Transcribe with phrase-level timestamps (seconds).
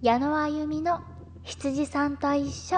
[0.00, 1.00] 矢野あゆみの
[1.42, 2.76] 羊さんと一緒。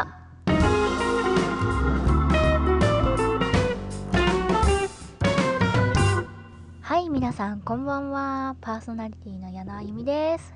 [6.80, 8.56] はい皆さんこんばんは。
[8.62, 10.54] パーソナリティの矢野あゆみです。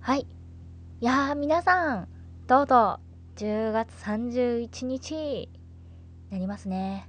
[0.00, 0.26] はい。
[1.00, 2.08] いや皆さん
[2.48, 2.98] どうぞ。
[3.36, 5.48] 10月31日。
[6.30, 7.08] なりますね。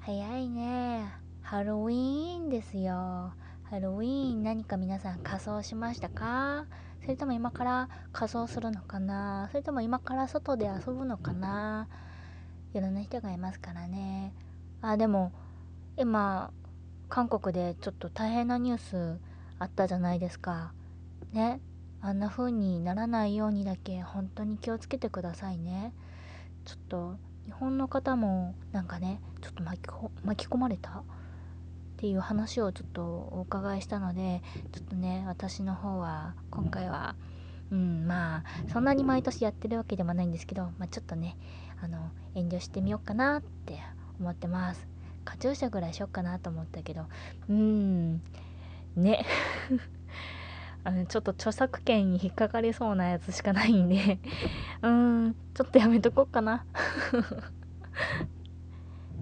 [0.00, 1.06] 早いね。
[1.40, 3.32] ハロウィーンですよ。
[3.62, 6.66] ハロウィーン何か皆さん仮装しましたか？
[7.02, 9.48] それとも今から仮装するのかな？
[9.50, 11.88] それとも今から外で遊ぶのかな？
[12.74, 14.32] いろんな人がいますからね。
[14.80, 15.32] あでも
[15.96, 16.52] 今
[17.08, 19.20] 韓国でちょっと大変なニュース
[19.58, 20.72] あったじゃないですか。
[21.32, 21.60] ね？
[22.00, 25.92] あんな風にならないようにだけ本当に気をつけてくださいね。
[26.64, 31.02] ちょっと日本の方もなんかねちょっと巻き込まれた？
[32.02, 37.14] っていう話をちょっとお伺いしたのでちょっとね私の方は今回は
[37.70, 41.36] うんまあそんなに毎年やってるわけでもないんですけど、まあ、ちょっとね
[41.80, 43.78] あの遠慮してみようかなって
[44.18, 44.84] 思ってます。
[45.24, 47.04] カチューシャぐらいしよっかなと思ったけど
[47.48, 48.20] うん
[48.96, 49.24] ね。
[50.82, 54.18] あのちょっと著作権に引っかかりそうなやつしかないんで
[54.82, 56.64] うんちょっとやめとこうかな。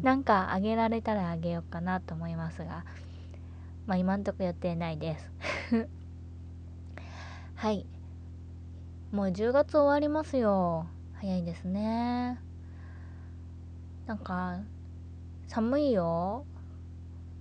[0.03, 2.85] なんかあげられたらあげようかなと思いますが、
[3.87, 5.31] まあ今んとこ予定ないです
[7.55, 7.87] はい。
[9.13, 10.87] もう10月終わりますよ。
[11.15, 12.39] 早いですね。
[14.07, 14.61] なんか、
[15.49, 16.47] 寒いよ。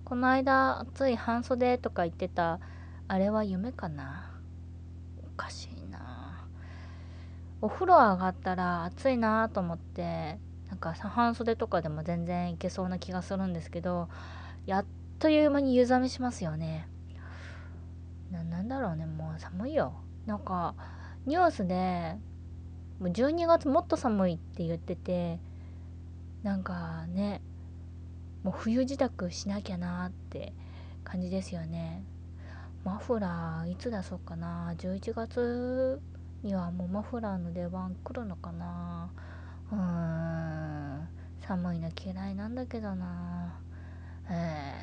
[0.03, 2.59] この間、暑い半袖とか言ってた、
[3.07, 4.31] あれは夢かな？
[5.23, 6.47] おかしいな。
[7.61, 10.39] お風呂上がったら暑いなと思って
[10.80, 14.09] か半袖とかでも全然いけそうな気がするんですけど
[14.66, 14.85] やっ
[15.19, 16.88] という間に湯冷めしますよね。
[18.31, 19.94] なんだろうねもう寒いよ。
[20.25, 20.75] なんか
[21.25, 22.16] ニュースで
[23.00, 25.39] もう12月もっと寒いって言ってて
[26.44, 27.41] なんかね
[28.44, 30.53] もう冬支度しなきゃなって
[31.03, 32.03] 感じですよね。
[32.85, 34.73] マフラーいつ出そうかな。
[34.78, 36.01] 11月
[36.44, 39.11] にはもうマフラーの出番来るのかな。
[39.72, 41.09] うーん。
[41.41, 43.59] 寒いの嫌いなんだけどな。
[44.30, 44.75] え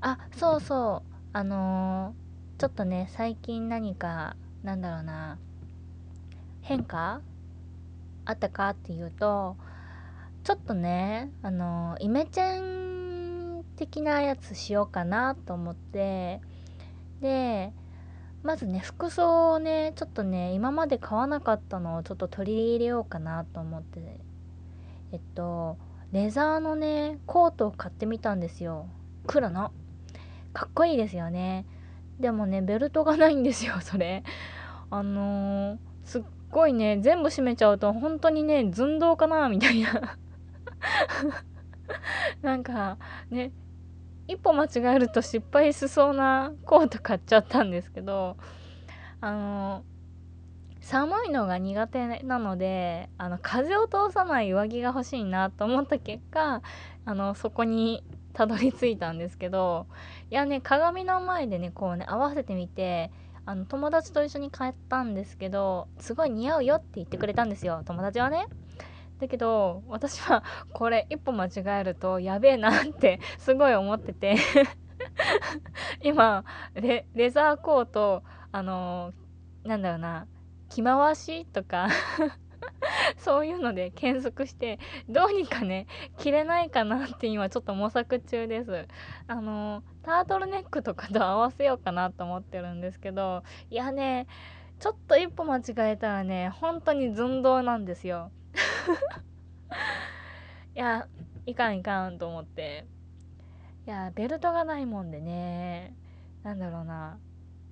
[0.00, 1.10] ー、あそうそう。
[1.34, 5.36] あのー、ちょっとね最近何かなんだろうな。
[6.62, 7.20] 変化？
[8.24, 9.56] あったかっていうと
[10.42, 16.40] ちょっとねあのー、イメチェン的なやつしようかなと思って。
[17.20, 17.74] で
[18.42, 24.20] まずね服装をねちょっとね今まで買わなかったのをちょっと取り入れようかなと思って。
[25.12, 25.76] えっと
[26.12, 28.86] レザーのねコートを買ってみたんですよ。
[29.26, 29.72] 黒の。
[30.52, 31.64] かっこいいですよね。
[32.20, 34.22] でもねベルトがないんですよ それ。
[34.90, 40.16] あのー、すっごいね全部閉めちゃうと本当にね寸胴かなみたいな。
[42.42, 42.98] なんか
[43.30, 43.52] ね
[44.32, 48.38] 一歩間違えると失敗しそうなコート買っちゃったんですけど
[49.20, 49.84] あの
[50.80, 56.62] 寒いのが苦手なのであの風を通さない上着が欲しいなと思った結果
[57.04, 59.86] あのそこにたどり着いたんですけど
[60.30, 63.10] いやね鏡の前でねこうね合わせてみて
[63.44, 68.46] あの友達と一緒に帰ったんですけどすごい似合うよって言ってくれたんですよ友達はね。
[69.22, 74.36] だけど私はこれ一歩間違えるとやべえなってすごい思ってて。
[76.02, 76.44] 今
[76.74, 78.22] レレザーコート
[78.52, 80.26] あのー、なんだろうな
[80.68, 81.88] 着回しとか
[83.18, 84.78] そういうので検索して
[85.08, 85.86] どうにかね
[86.18, 88.86] 着れないかなって今ちょっと模索中です。
[89.26, 94.26] あのタートルネックとかと合わせようかなと思ってるんですけどいやね
[94.80, 98.30] ちょっと一歩間違えたらね本当に寸胴なんですよ。
[100.74, 101.08] いや
[101.46, 102.86] いかんいかんと思って。
[103.86, 105.94] いやベルトがないもんでね。
[106.42, 107.18] なんだろうな。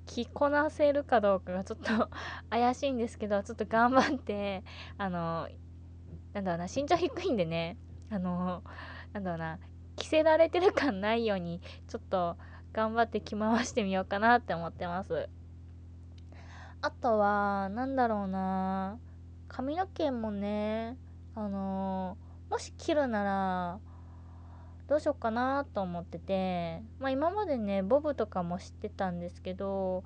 [0.06, 2.10] 着こなせるかどうかがちょっと
[2.51, 4.65] 怪しいんですけどちょっと頑張って
[4.98, 5.48] あの
[6.33, 7.77] なんだろうな身長低いんでね。
[8.10, 8.63] あの
[9.13, 9.59] なんだろうな。
[9.97, 12.39] 着せられてる感ないようにちょっと
[12.72, 15.28] 頑張って着回してみようかなって思ってます。
[16.83, 18.98] あとはなんだろうな。
[19.50, 20.97] 髪の毛もね
[21.34, 23.78] あのー、もし切るなら
[24.88, 30.04] どうしようかなと思っててまあ今までねボブとかも知ってたんですけど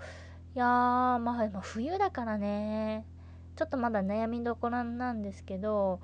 [0.57, 3.05] いやーまあ冬だからね
[3.57, 6.01] ちょっとまだ悩みどころなんですけど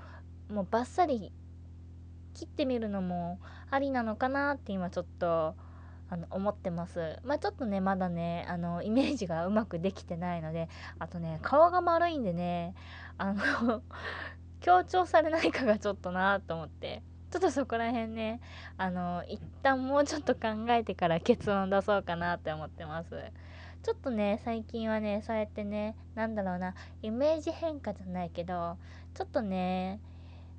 [0.51, 1.33] もうバッサリ
[2.35, 3.39] 切ってみるのも
[3.71, 5.55] ありなのかなって今ちょっと
[6.13, 7.19] あの思ってます。
[7.23, 12.75] まあちょっとねまだねあのイメージがうまくできてないのであとね顔が丸いんでね
[13.21, 13.83] あの
[14.61, 17.03] 強調されないかがちょっとなと思って。
[17.31, 18.41] ちょっとそこら辺ね
[18.77, 23.11] あの一旦もうちょっと考えてから結論出そうかなって思ってます。
[23.85, 28.77] ちょっとね最近はねそうやってねなんだろうなイメージ変化じゃないけど
[29.15, 30.01] ちょっとね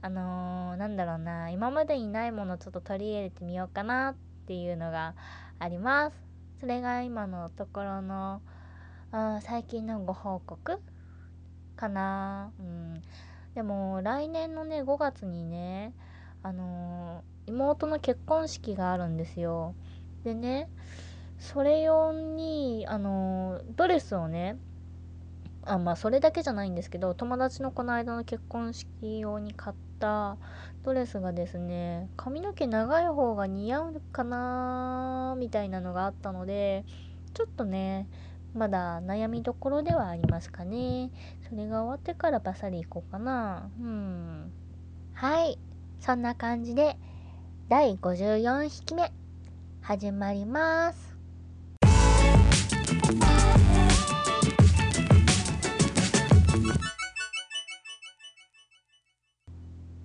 [0.02, 4.16] あのー、なんだろうな今までにないものちょっと取り入れてみようかなっ
[4.48, 5.14] ていうのが
[5.60, 6.16] あります。
[6.62, 8.42] それが今のところの、
[9.12, 10.80] うん、最近のご報告
[11.82, 12.52] かな。
[12.60, 13.02] うん。
[13.56, 15.94] でも来年のね5月にね
[16.44, 19.74] あのー、妹の結婚式があるんですよ。
[20.24, 20.70] でね
[21.40, 24.58] それ用にあのー、ドレスをね
[25.64, 30.38] あまあそれだけじゃないんですけど友達のこの間の結婚式用に買った
[30.84, 36.86] ドレスがですね髪の毛長い方が似合うかなみたいなのがあったので
[37.34, 38.08] ちょっとね
[38.54, 41.10] まだ悩みどころではありますかね。
[41.50, 43.70] それが終わってからバサリいこうかな。
[43.80, 44.52] うん。
[45.14, 45.58] はい。
[46.00, 46.98] そんな感じで
[47.70, 49.12] 第54匹目
[49.82, 51.12] 始まります。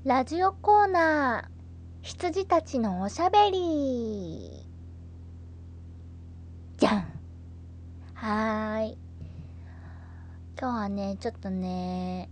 [0.04, 1.56] ラジオコーナー
[2.00, 4.64] 羊たちのおしゃべり
[6.76, 7.16] じゃん
[8.14, 8.98] はーい
[10.58, 12.31] 今日はねちょっとね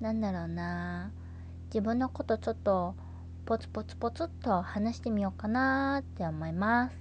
[0.00, 1.12] なんだろうな。
[1.66, 2.94] 自分のことちょっと
[3.44, 6.96] ポツポツポツっと話してみようかなって思います。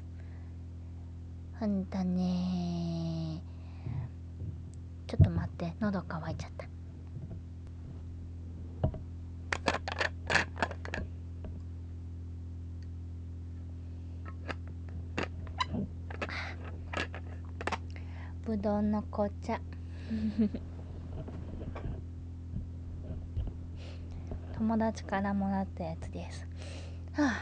[1.62, 3.42] ほんとね。
[5.07, 6.68] ちょっと待って喉乾いちゃった。
[18.44, 19.62] ぶどうの紅茶
[24.57, 26.48] 友達からもらったやつです。
[27.13, 27.34] は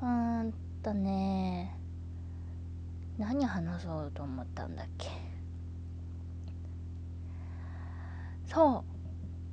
[0.00, 0.02] あ。
[0.02, 1.76] うーんとね。
[3.18, 5.10] 何話そうと思ったんだっけ。
[8.46, 8.84] そう。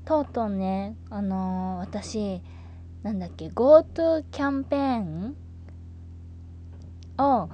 [0.06, 2.42] とうとうねあのー、私
[3.02, 5.36] なんだっけ GoTo キャンペーン
[7.18, 7.50] を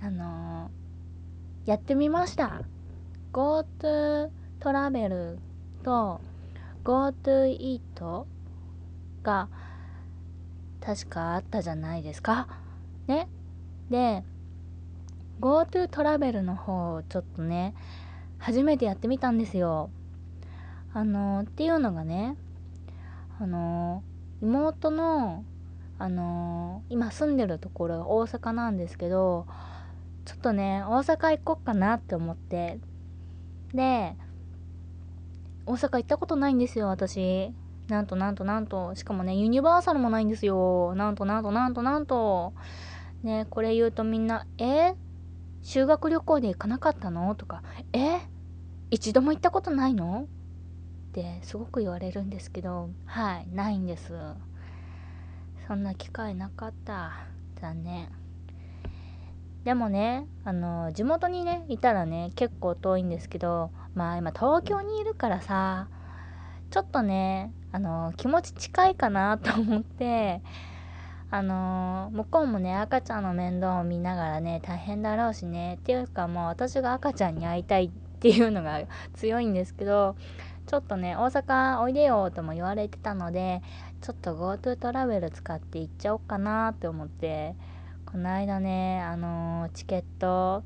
[0.00, 0.82] あのー
[1.64, 2.62] やってみました。
[3.32, 4.28] GoTo
[4.60, 5.38] トラベル
[5.82, 6.20] と
[6.84, 8.26] GoTo イート
[9.22, 9.48] が
[10.80, 12.48] 確かあったじゃないですか。
[13.06, 13.28] ね。
[13.88, 14.22] で
[15.40, 17.74] GoTo トラベルの方をちょっとね
[18.38, 19.90] 初めてやってみたんですよ。
[20.92, 22.36] あのっていうのがね
[23.40, 24.02] あの
[24.42, 25.42] 妹の
[25.98, 29.46] あの今住んでるところが大阪なんですけど
[30.24, 32.78] ちょっとね大阪行こっかなって思って
[33.74, 34.16] で
[35.66, 37.52] 大阪行ったことないんですよ私。
[37.88, 38.94] なんとなんとなんと。
[38.94, 40.94] しかもねユニバーサルもないんですよ。
[40.96, 42.52] なんとなんとなんとなんと。
[43.22, 44.94] ねこれ言うとみんな「え？
[45.62, 48.18] 修学旅行で行かなかったの?」とか「え？
[48.90, 50.26] 一度も行ったことないの?」
[51.10, 54.12] ってすごく言われるんですけどはいないんです。
[55.68, 57.12] そんな機会なかった。
[57.60, 58.21] 残念。
[59.64, 65.88] でもねあの地元にねいたらね結構遠いんですけどまあ今東京にいるからさ
[66.70, 70.42] ちょっとねあの気持ち近いかなと思って
[71.30, 78.82] あの向こうもね赤ちゃんの面倒を見ながらね大変だろうしねっていうかもう私が赤ちゃんに会いたいっていうのが
[79.14, 80.16] 強いんですけど
[80.66, 83.62] ちょっとね大阪おいでよとも言われてたので
[84.02, 87.54] ちょっと GoTo トラベル使って行っちゃおうかなって思って
[88.12, 90.64] この間ねあのー、チケット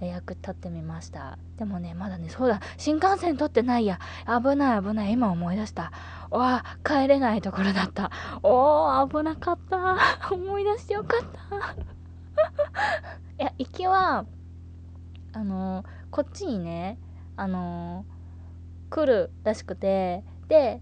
[0.00, 1.36] 予約取ってみました。
[1.56, 3.98] でもねまだねそうだ新幹線取ってないや。
[4.26, 5.12] 危ない危ない。
[5.12, 5.90] 今思い出した。
[6.30, 8.12] わ帰れないところだった。
[8.44, 9.96] おー危なかった。
[10.32, 11.20] 思い出してよかっ
[11.50, 13.42] た。
[13.42, 14.24] いや行きは
[15.32, 16.96] あのー、こっちにね
[17.34, 20.22] あのー、来るらしくて。
[20.46, 20.80] で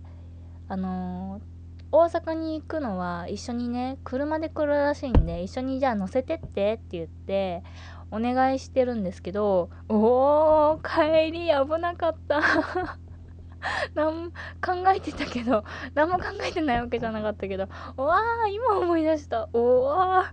[0.68, 1.55] あのー
[1.92, 7.62] 大阪に行くのは一緒にね車で来るらしいんで一緒にじゃあ乗せてってって言って
[8.10, 12.40] お願いしてるんですけどおー帰り危なかった。
[13.94, 15.64] 何考えてたけど
[15.94, 17.64] 何も考えてないわけじゃなかったけど
[17.96, 19.48] わー今思い出した。
[19.52, 20.32] おわ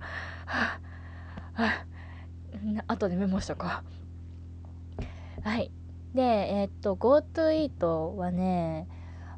[1.55, 5.48] ー後でメモしとこう。
[5.48, 5.72] はい。
[6.13, 8.88] でえー、っと GoTo イートはね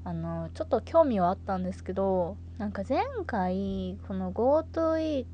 [0.06, 5.26] あのちょっと興味はあったんですけどなんか前回この GoTo イー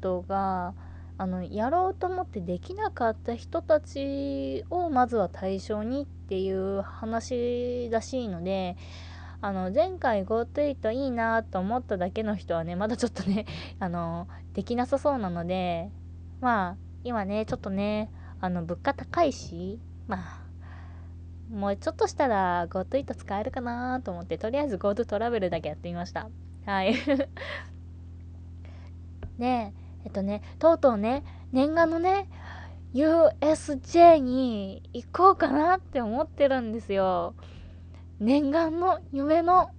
[0.00, 0.74] トが
[1.18, 8.76] あのやろうと思ってできなかった人たちをまずは対象にっていう話らしいので
[9.42, 13.44] あの前回 GoTo いいなと思っただけの人はねまだちょっとね
[13.78, 15.90] あのできなさそうなので
[16.40, 20.45] まあ今ねちょっとねあの物価高いしまあ
[21.50, 26.28] もうちょっとしたら GoTo イート使えるかなと思ってとりあえず GoTo トラベルだけやってみました
[26.64, 26.94] はい
[29.38, 32.28] ねええっとね、とうとうね、念願のね、
[32.94, 37.34] USJ に行こうかなって思ってるんですよ。
[38.20, 39.70] 念願の夢の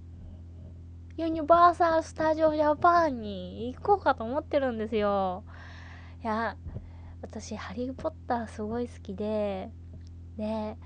[1.16, 5.44] ユニバーサル・スタジオ・ジャパンに行こうかと思ってるんですよ。
[6.22, 6.58] いや、
[7.22, 9.70] 私、ハリー・ポッターすごい好きで、
[10.36, 10.76] で、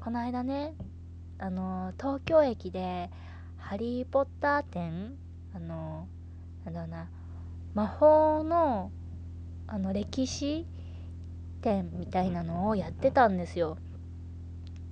[0.00, 0.74] この間ね、
[1.38, 3.10] あの、東京駅で、
[3.58, 5.14] ハリー・ポッター展
[5.54, 6.08] あの、
[6.64, 7.08] なんだろうな、
[7.74, 8.90] 魔法の
[9.66, 10.66] あの歴史
[11.62, 13.78] 展みたいなのをやってたんですよ。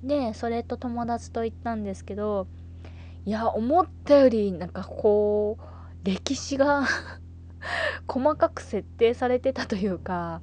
[0.02, 2.46] でそれと友達と行ったんですけど
[3.26, 6.84] いや思ったよりなんかこう歴史が
[8.06, 10.40] 細かく設定されてたというか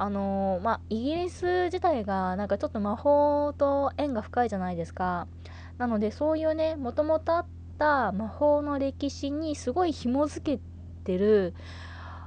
[0.00, 5.26] あのー、まあイギリス自体がなんかちょっと魔法と縁が深いじゃないですか。
[5.76, 7.46] なのでそういうねもともとあっ
[7.78, 10.62] た魔法の歴史にすごい紐付け
[11.04, 11.54] てる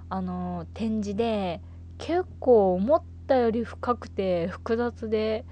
[0.10, 1.62] あの展示で
[1.98, 5.46] 結構思ったより深くて複雑で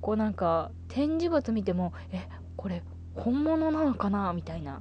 [0.00, 2.82] こうなんか展示物見てもえこれ
[3.14, 4.32] 本物なのかな？
[4.32, 4.80] みたいな。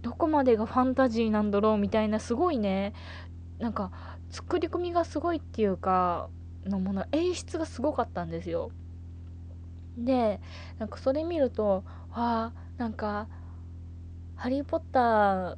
[0.00, 1.76] どこまでがファンタジーなんだろう？
[1.76, 2.94] みたいなすごいね
[3.58, 3.90] なんか
[4.30, 6.28] 作り込みがすごいっていうか
[6.64, 8.70] のもの演出がすごかったんですよ。
[9.96, 10.40] で
[10.78, 13.26] なんかそれ見るとわあなんか
[14.36, 15.56] 「ハリー・ポッター」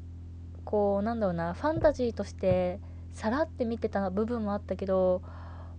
[0.64, 2.80] こうなんだろうなファンタジーとして
[3.12, 5.23] さらって見てた部分もあったけど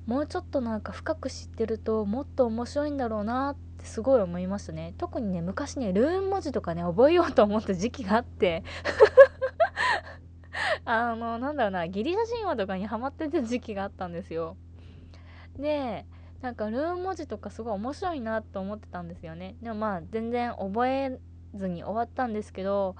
[0.05, 4.93] もうちょっとなんか深く知ってるともっと面白いんだろうなってすごい思いましたね。
[4.97, 8.63] 特にね昔ねルーン文字とかね覚えようと思った時期があって。
[10.93, 14.57] あのなんだろうなギリシャ神話とかにハマってた時期があったんですよ。
[15.57, 16.05] で
[16.41, 19.55] なんかルーン文字とかすごい面白いなと思ってたんですよね。
[19.61, 21.17] でもまあ全然覚え
[21.55, 22.97] ずに終わったんですけど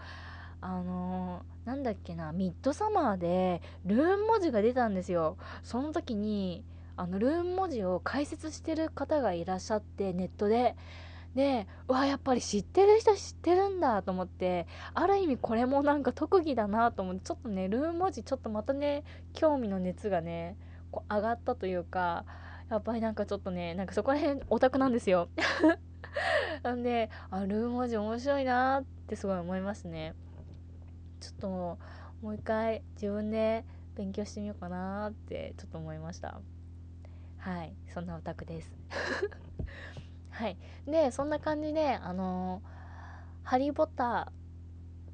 [0.62, 5.38] あのー、なんだっけなミッドサマーでルーン文字が出たんですよ。
[5.62, 6.64] その時に
[6.96, 10.78] あのルーン文字を解説してる方がいらっしゃってネットで。
[11.36, 20.58] でうわやっぱり知ってる人知ってるんだと思ってある意味これもなんか特技だなと思ってちょっとねルーン文字ちょっとまたね興味の熱がね
[20.92, 22.26] こう上がったというか
[22.70, 25.30] やっぱりなんかちょっとねなんかそこら辺オタクなんですよ。
[26.64, 30.14] なんであルーン文字面白いなってすごい思いますね。
[31.20, 31.48] ちょっと
[32.22, 36.42] もう一回自分で勉強してみようかなってちょっと思いました。
[37.38, 38.72] はいそんなオタクです。
[40.32, 40.58] はい。
[40.88, 42.62] でそんな感じであの
[43.44, 44.32] ハリー・ポッタ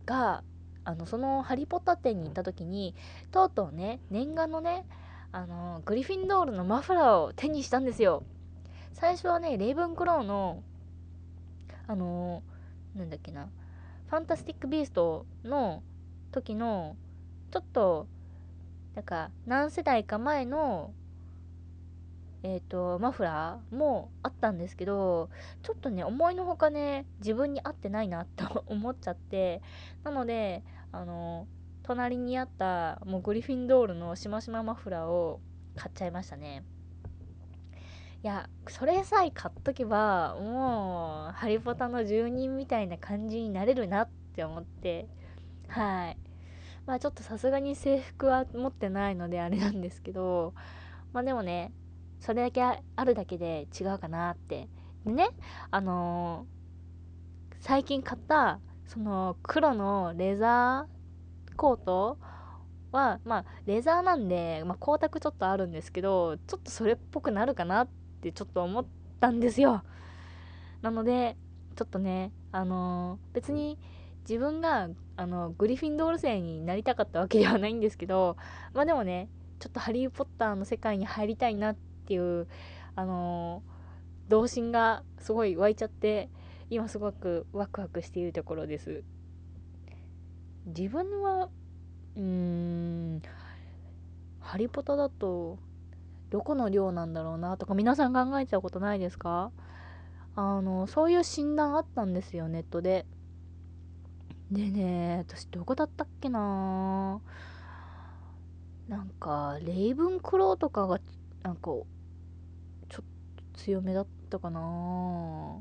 [0.05, 0.43] ーが
[0.83, 2.95] あのそのハリー・ポッター展に行った時に
[3.31, 4.85] とうとうね念願のね
[5.31, 8.23] あのグリフィンドールのマフラーを手にしたんですよ。
[8.93, 10.63] 最初はねレイブンクローの
[11.87, 12.41] あの
[12.95, 13.49] なんだっけな
[14.07, 15.83] ファンタスティック・ビーストの
[16.31, 16.95] 時の
[17.51, 18.07] ちょっと
[18.95, 20.93] なんか何世代か前の
[22.43, 25.29] えっ、ー、とマフラーもあったんですけど
[25.63, 29.61] ちょっとね思いのほかね自分に合ってないなと 思っちゃって
[30.03, 31.47] なのであの
[31.83, 35.39] 隣にあったもうグリフィンドールのしましまマフラーを
[35.75, 36.63] 買っちゃいましたね。
[38.23, 45.07] いやそれさえ買っとけばもうハリポタの住人みたいな感じになれるなって思って。
[45.67, 46.17] はい。
[46.87, 50.53] まあちょっとさすがに制服は持ってないのであれなんですけど
[51.11, 51.73] まあでもね
[52.19, 54.67] それだけあるだけで違うかなって。
[55.05, 55.29] でね
[55.71, 62.17] あのー、最近買ったその黒のレザーコート
[62.91, 67.87] はまあレザーなんで、まあ、光沢ちょっとあるんですけどちょっとそれっぽくなるかなっ
[68.21, 68.85] てちょっと思っ
[69.19, 69.83] たんですよ。
[70.81, 71.37] なので
[71.75, 73.79] ちょっとねあのー、別に
[74.27, 78.35] 自分があのグリフィンドール生になりたかったわけではないんですけど
[78.73, 81.75] まあでもねちょっとハリー・ポッターの世界に入りたいなっ
[82.07, 82.47] ていう
[82.95, 86.29] あのー、童心がすごい湧いちゃって
[86.69, 89.03] 今すごくワクワクしているところです。
[90.65, 91.49] 自分は
[92.15, 93.21] うーん
[94.39, 95.59] ハリポタだと
[96.29, 99.51] どこの寮なんだろうなとか皆さん考えたことないですか？
[100.35, 103.05] あのそういう診断あったんですよネットで。
[104.51, 107.21] でね私どこだったっけな？
[108.87, 110.99] なんかレイブンクローとかが
[111.43, 111.71] なんか
[113.57, 115.59] 強めだったかな。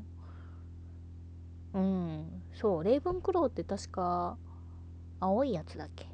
[1.73, 4.37] うんそうレイブンクローって確か
[5.19, 6.07] 青いやつだっけ。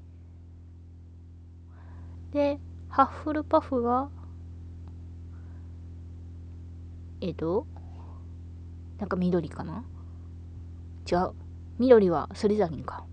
[2.31, 2.59] で
[2.89, 4.09] ハッフルパフが
[7.21, 7.67] えっと
[8.97, 9.85] なんか緑かな。
[11.09, 11.31] 違う
[11.79, 13.05] 緑はスリザリンか。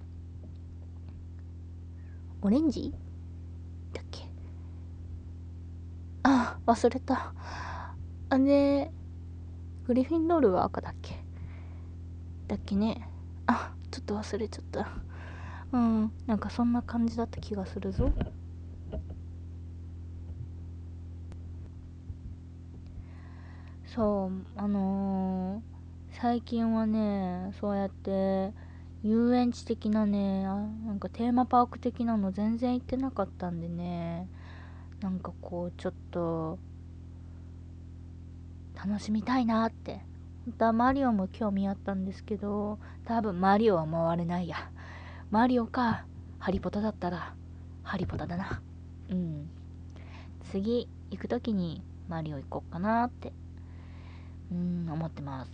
[2.42, 2.94] オレンジ
[3.92, 4.28] だっけ。
[6.22, 7.34] あ忘れた。
[8.30, 8.90] あで
[9.86, 11.16] グリフィンドールは赤だっけ？
[12.46, 13.08] だっけね。
[13.46, 14.88] あちょっと忘れちゃった。
[15.72, 16.12] うん。
[16.26, 18.12] なんかそんな感じだった気がするぞ。
[23.86, 28.52] そうあのー、最近はねそうやって
[29.02, 30.54] 遊園地的なねあ
[30.86, 34.28] なんかテーマパーク的なの全然行ってなかったんでね。
[35.00, 36.58] なんかこうちょっと
[38.84, 40.00] 楽しみたいなって。
[40.46, 44.56] 本当はマリオも興味あったんですけど多分マリオは回れないや。
[45.30, 46.06] マリオか
[46.38, 47.34] ハリポタだったら
[47.82, 48.62] ハリポタだな。
[49.10, 49.50] うん。
[50.50, 53.32] 次行く時にマリオ行こうかなって
[54.50, 55.52] うん思ってます。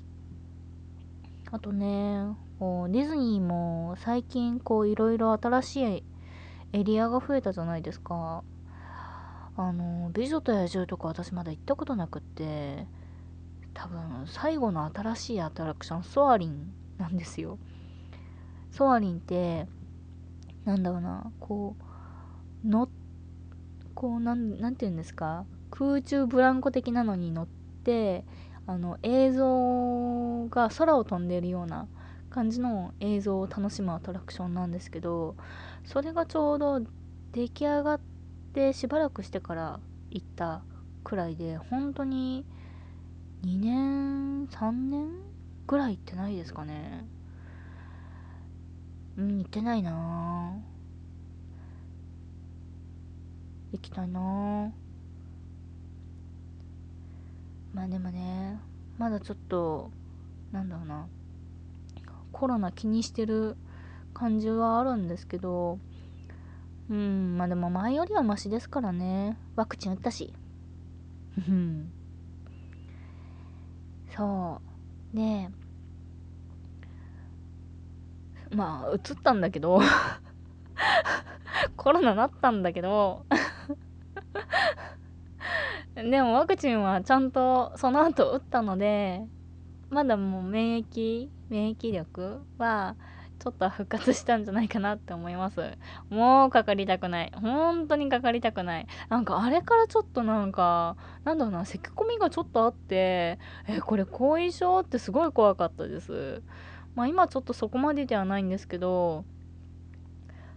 [1.50, 6.04] あとねこうディズニーも最近こういろいろ新しい
[6.72, 8.44] エリアが増えたじゃないですか。
[9.58, 12.86] あの美女と野獣とか私まだ行ったことなくって
[13.78, 17.58] 多分最後の新しいアトラクションソアリンなんですよ。
[18.70, 19.66] ソアリンって
[20.64, 21.76] なんだろうなこ
[22.64, 22.88] うの
[23.94, 25.44] こうなんなんて言うんですか？
[25.70, 27.46] 空中ブランコ的なのに乗っ
[27.84, 28.24] て
[28.66, 31.86] あの映像が空を飛んでるような
[32.30, 35.36] 感じの映像を楽しむアトラクションなんですけど
[35.84, 36.80] それがちょうど
[37.32, 38.00] 出来上がっ
[38.52, 39.80] てしばらくしてから
[40.10, 40.62] 行った
[41.04, 42.44] くらいで本当に
[43.46, 45.08] 2年？3年
[45.68, 47.06] ぐらい行ってないですかね。
[49.16, 50.52] うん行ってないな。
[53.70, 54.72] 行きたいな。
[57.72, 58.58] まあでもね
[58.98, 59.92] まだちょっと
[60.50, 61.06] なんだろうな。
[62.32, 63.56] コロナ気にしてる
[64.12, 65.78] 感じはあるんですけど
[66.90, 69.38] うんまあでも前よりはマシですからね。
[69.54, 70.34] ワクチン打ったし。
[71.38, 71.92] うん。
[74.16, 74.60] そ
[75.14, 75.16] う。
[75.16, 75.48] で
[78.50, 79.80] まあうつったんだけど
[81.76, 83.24] コロナなったんだけど
[85.94, 89.26] でもワクチンはちゃんとその後打ったので
[89.90, 92.96] まだもう免疫免疫力は
[93.46, 95.60] ちょっと復活したんじゃないかなって思います。
[96.10, 97.32] もうかかりたくない。
[97.40, 98.88] 本当にかかりたくない。
[99.08, 106.42] なんかあれからちょっとなんかなんだろうな咳込みがちょっとあってえこれ後遺症ってすごい怖かったです。
[106.96, 109.24] まあ今ちょっとそこまでではないんですけど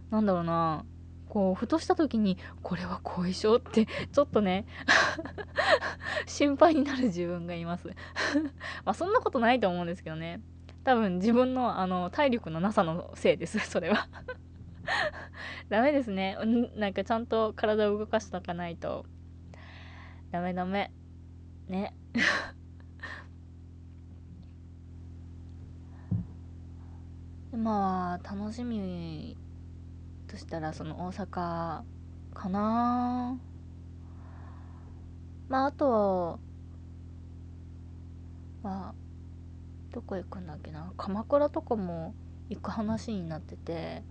[0.09, 0.83] なんだろうな
[1.27, 4.65] こうふとした時にこれは後遺症ってちょっとね
[6.25, 7.89] 心配になる自分がいます。
[8.83, 10.41] まあそんなことないと思うんですけどね。
[10.83, 14.07] 多分自分のあの体力のなさのせいです それは。
[15.69, 16.37] ダメですね。
[16.75, 19.05] なんかちゃんと体を動かしておかないと。
[20.31, 20.91] ダメダメ。
[21.67, 21.93] ね。
[27.51, 29.35] まあ楽しみ
[30.27, 31.83] としたらその大阪
[32.33, 33.39] かな。
[35.49, 36.39] まああと
[38.63, 38.93] は
[39.91, 40.91] どこ行くんだっけな？
[40.97, 42.13] 鎌倉とかも
[42.49, 44.03] 行く話になってて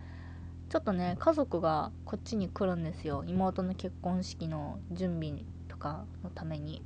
[0.68, 3.24] ちょっとね家族がこっちに来るんですよ。
[3.26, 6.82] 妹の結婚式の準備とかのために。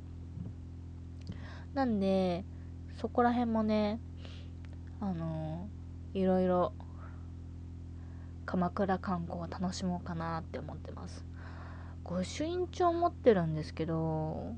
[1.73, 2.45] なんで
[2.99, 3.99] そこら辺もね
[5.01, 5.67] あの
[6.13, 6.73] いろいろ
[8.45, 11.25] 鎌倉観光を楽しもうかなって思ってます。
[12.03, 14.53] 御朱印帳持ってるんですけど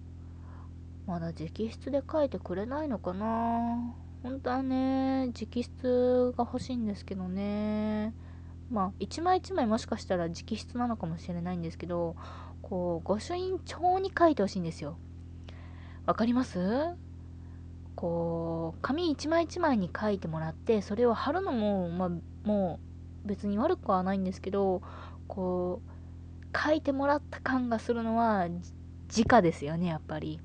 [1.08, 3.94] まだ直筆で書いてくれないのかな？
[4.26, 8.12] 本当はね直筆が欲しいんですけどね。
[8.72, 12.16] まあ一枚一枚もしかしたら直筆なのかもしれないんですけど
[12.64, 14.98] こう御朱印帳に書いてほしいんですよ。
[16.08, 16.96] わかります？
[17.96, 22.10] こう紙一枚一枚に書いてもらってそれを貼るのも、まあ、
[22.44, 22.80] も
[23.24, 24.82] う別に悪くはないんですけど
[25.28, 28.48] こう書いてもらった感がするのは
[29.16, 30.40] 直ですよねやっぱり、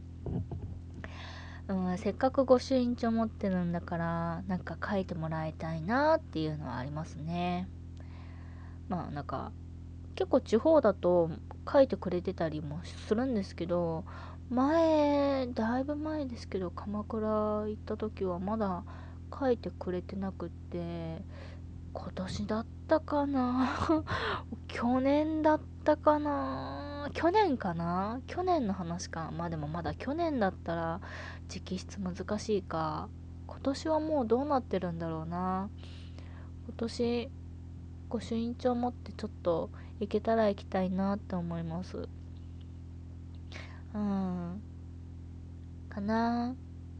[1.70, 7.68] うん、せっかく御朱印帳持ってるんだからなんか書いてもらいたいなっていうのはありますね。
[8.88, 9.52] まあなんか
[10.16, 11.30] 結構地方だと
[11.72, 14.04] 書いてくれてたりもするんですけど
[14.50, 18.82] 前だいぶ前ですけど鎌倉行った時はまだ
[19.38, 21.22] 書いてくれてなくって
[21.92, 23.68] 今年だったかな？
[24.66, 26.89] 去年だったかな？
[27.12, 28.20] 去年かな？
[28.26, 29.30] 去年の話か。
[29.36, 31.00] まあでもまだ去年だったら
[31.48, 33.08] 直筆難しいか。
[33.46, 35.68] 今年はもうどうなってるんだろうな。
[36.66, 37.30] 今年
[38.08, 42.08] 御朱印帳持ってちょっと行けたら行きたいなって思います。
[43.94, 44.62] うん。
[45.88, 46.54] かな。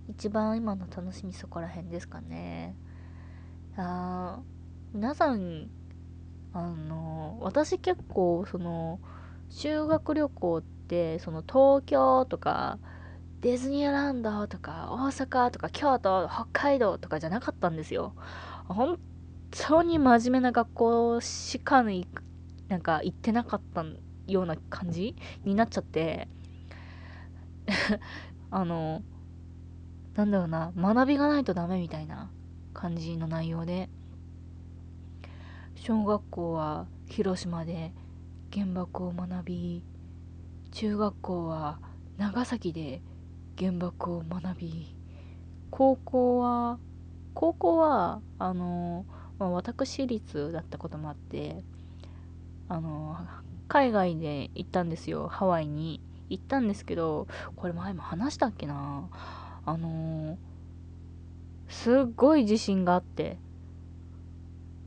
[0.09, 2.75] 一番今の楽しみそこら辺ですかね。
[3.77, 4.41] あ
[4.93, 5.69] 皆さん
[6.53, 8.99] あの私結構その
[9.51, 12.79] 修学旅行ってその東京とか
[13.43, 18.15] ディズニーランドとか大阪とか京都北海道とかじゃなかったんですよ。
[18.67, 18.99] 本
[19.51, 23.85] 当に真面目な学校しかなんか行ってなかった
[24.27, 26.29] ような感じになっちゃって。
[28.51, 29.03] あの
[30.15, 32.31] なんだろうな学びがないとダメみたいな
[32.75, 33.89] 感じの内容で。
[35.75, 37.93] 小学校は広島で
[38.53, 39.83] 原爆を学び
[40.73, 41.79] 中学校は
[42.19, 43.03] 長崎で
[43.59, 44.97] 原爆を学び
[45.71, 46.79] 高校は
[47.35, 49.07] 高校はあの、
[49.39, 51.63] まあ、私立だったこともあって
[52.69, 53.17] あの
[53.69, 56.01] 海外で行ったんですよハワイに。
[56.29, 59.09] 行ったんですけどこれ前も話したっけな？
[59.67, 60.39] あの
[61.69, 63.37] すっごい地震があって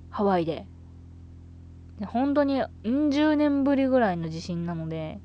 [0.09, 0.65] ハワイで。
[2.05, 5.19] 本当にうん十年ぶりぐらいの地震なので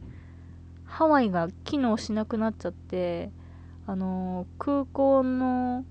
[0.84, 3.30] ハワイが機能しなくなっちゃって
[3.86, 5.84] あの空港の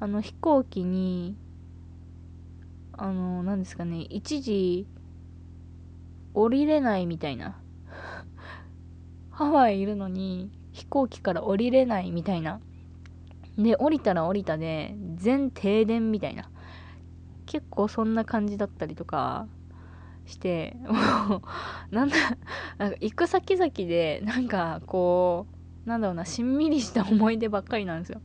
[0.00, 1.36] あの飛行機に
[2.92, 4.86] あの何ですかね一時
[6.34, 7.58] 降りれないみたいな。
[9.30, 12.60] ハワイいるのに飛行機から降りれないみたいな。
[13.56, 16.50] で降りたら降りたで全停電みたいな。
[17.46, 19.46] 結構そんな感じだったりとか。
[20.28, 21.42] しても
[21.90, 22.16] うなんだ
[22.76, 25.46] なんか行く先々でなんかこ
[25.86, 28.20] うなんだろうなしんみりした思い出ばっかりなんですよ。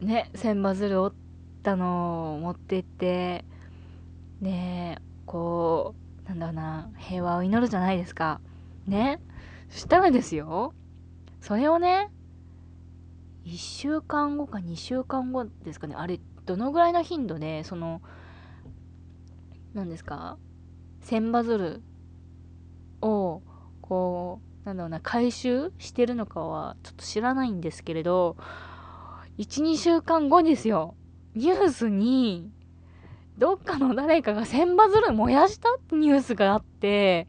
[0.00, 3.44] ね千羽鶴折ったのを持ってって
[4.40, 8.40] ねこうなんだろうな平和を祈るじゃないですか。
[8.86, 9.20] ね
[9.68, 10.72] そしたらですよ
[11.40, 12.08] それをね
[13.44, 18.00] 1週間後か2週間後ですかねあれどのぐらいの頻度でその
[19.74, 20.38] 何ですか？
[21.00, 21.82] 千羽鶴
[23.02, 23.42] を
[23.80, 28.36] こうなんだろうな回収してるのかはちょっと知らないんですけれど
[29.38, 30.96] 12週間後ですよ。
[31.34, 32.50] ニュースに
[33.38, 37.26] どっかの誰かが千羽鶴燃やしたってニュースがあって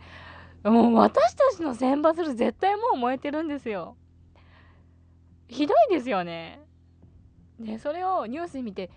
[0.63, 3.95] もう私たちの千羽鶴絶対もう燃えてるんですよ。
[5.47, 6.59] ひどいですよね。
[7.59, 8.89] でそれをニュースで見て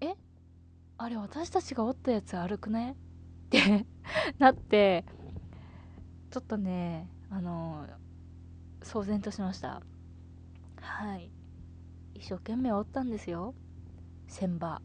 [0.00, 0.14] え？
[0.98, 2.92] あれ私たちが折ったやつ悪くない？
[2.92, 2.94] っ
[3.50, 3.86] て
[4.38, 5.04] なって
[6.30, 7.86] ちょっとねあの
[8.80, 9.82] 騒然としました。
[10.80, 11.30] はい。
[12.14, 13.54] 一生懸命折ったんですよ。
[14.28, 14.80] 千羽。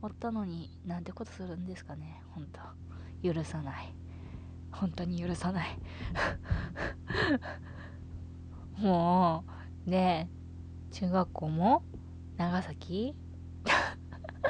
[0.00, 2.22] 折ったのになんてことするんですかね。
[2.30, 3.32] 本当。
[3.34, 3.94] 許さない。
[4.72, 5.78] 本当に許さない。
[8.80, 9.44] も
[9.86, 10.28] うね
[10.92, 11.82] 中学校も
[12.36, 13.14] 長崎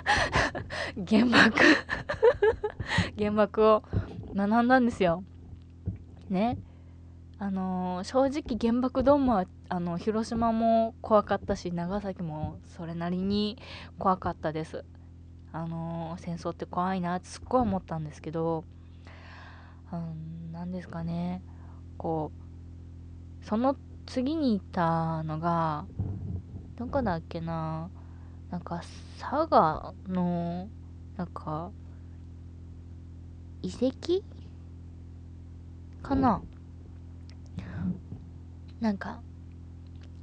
[1.09, 1.59] 原爆
[3.19, 3.83] 原爆を
[4.35, 5.25] 学んだんですよ。
[6.29, 6.59] ね。
[7.39, 13.59] あのー、正直原爆ドームはあの広島も怖かったし長崎もそれなりに
[13.99, 14.85] 怖かったです。
[15.53, 18.65] あのー、戦争って怖いなってすっごい思ったんですけど、
[20.53, 21.43] 何ですかね
[21.99, 22.33] こ
[23.43, 25.85] うその次に行ったのが
[26.77, 27.91] どこだっけな
[28.53, 28.83] なんか
[29.19, 30.69] 佐賀の
[31.17, 31.71] なんか
[33.63, 34.23] 遺跡？
[36.03, 36.43] かな？
[38.79, 39.23] なんか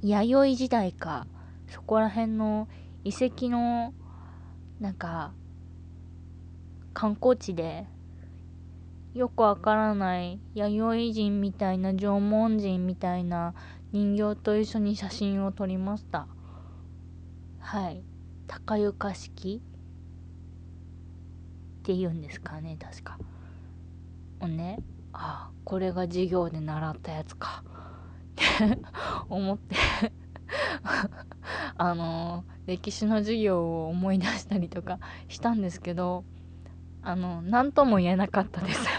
[0.00, 1.26] 弥生時代か
[1.66, 2.68] そこら辺の
[3.02, 3.92] 遺跡の
[4.78, 5.32] なんか
[6.94, 7.84] 観光地で
[9.12, 13.54] よくわからない弥生人みたいな縄文人みたいな
[13.90, 16.28] 人形と一緒に写真を撮りました。
[17.58, 18.04] はい。
[18.50, 19.62] 高床式？
[21.78, 23.16] って言うんですかね確か。
[24.40, 24.80] をね
[25.12, 27.62] あこれが授業で習ったやつか。
[28.32, 28.44] って
[29.30, 29.76] 思って。
[31.78, 36.24] あの歴史の授業を思い出したりとかしたんですけど
[37.02, 38.84] あの何とも言えなかったです。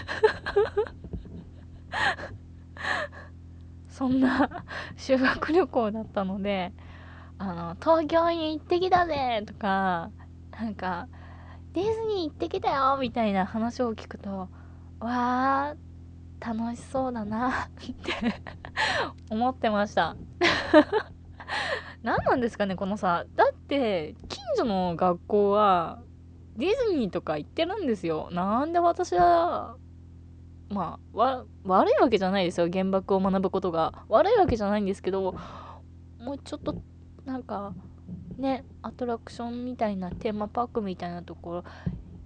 [3.90, 4.64] そんな
[4.96, 6.72] 修学旅行だったので
[7.44, 10.12] あの東京に行ってきたぜとか
[10.52, 11.08] なんか
[11.72, 14.48] ディズニー行ってきたよみたいな話を聞くと
[15.00, 17.92] わー楽しそうだなって
[19.28, 20.16] 思ってました。
[22.04, 26.00] 何なんですかねこのさだって近所の学校は
[26.56, 28.28] ディズニーとか行ってるんですよ。
[28.30, 29.74] なんで私は
[30.70, 32.68] まあ悪いわけじゃないですよ。
[32.72, 35.34] 原爆を学ぶことが悪いわけじゃないんですけど
[36.20, 36.80] もうちょっと
[37.24, 37.74] なんか
[38.36, 41.64] ねアトラクションみたいなテーマパークみたいなところ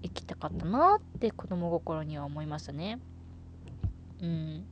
[0.03, 2.99] 行きたかったなって子供心には思いましたね。
[4.23, 4.65] うん。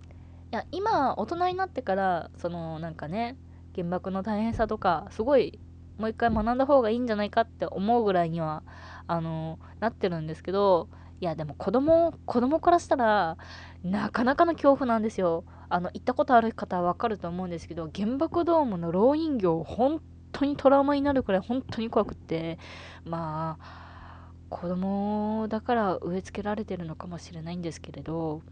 [0.53, 3.37] いや今大人になってからそのなんかね
[3.75, 5.59] 原爆の大変さとかすごい
[5.99, 8.63] もう一回学んだ方がいいんじゃないかって思うぐらいには
[9.07, 10.89] あのなってるんですけど
[11.21, 13.37] いやでも子供子供からしたら
[13.83, 15.45] なかなかの恐怖なんですよ。
[15.69, 20.01] あの行ったことある方はわかると思うんですけど原爆ドームの蝋人形本
[20.35, 22.59] 当にトラウマになるくらい本当に怖くって
[23.05, 28.42] まあ子供だから植え付けられてるのかもしれないんですけれど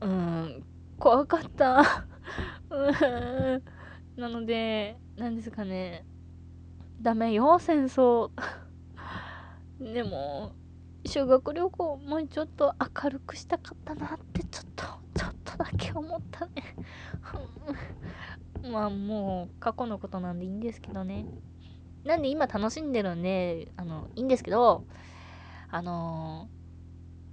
[0.00, 0.64] うん
[0.98, 2.06] 怖かった。
[4.16, 6.04] なので何ですかね。
[7.00, 8.30] ダメよ戦争。
[9.80, 10.52] でも
[11.06, 16.52] 修学旅行もうちょっと明るくしたかったなってちょっとちょっとだけ思ったね。
[18.68, 21.26] まあもう過去のことなんでいいんですけどね。
[22.04, 24.84] なんで今楽しんでるんであのいいんですけど
[25.70, 26.48] あの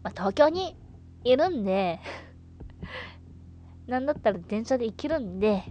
[0.01, 0.75] ー、まあ、東京に
[1.23, 1.99] いるんで
[3.87, 5.63] なんだったら電車で行けるんで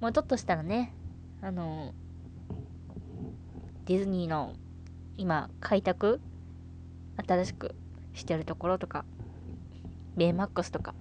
[0.00, 0.94] もうちょっとしたらね
[1.42, 1.92] あの
[3.86, 4.54] ディズニーの
[5.16, 6.20] 今開拓
[7.26, 7.74] 新しく
[8.14, 9.04] してるところとか
[10.16, 10.94] ベイマックスとか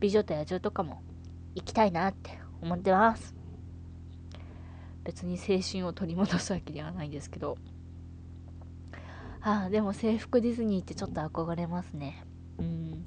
[0.00, 1.02] 美女と野獣とかも
[1.54, 3.34] 行きたいなって思ってます。
[5.04, 7.56] 別に青春を取り戻すわけではないですけど。
[9.40, 12.24] ああでも制服ディズニーってちょっと憧れますね。
[12.58, 13.04] うん。